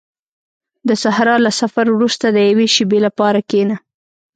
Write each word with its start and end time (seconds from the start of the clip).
•د 0.87 0.89
صحرا 1.03 1.35
له 1.45 1.51
سفر 1.61 1.85
وروسته 1.91 2.25
د 2.31 2.37
یوې 2.49 2.67
شېبې 2.75 2.99
لپاره 3.07 3.39
کښېنه. 3.49 3.75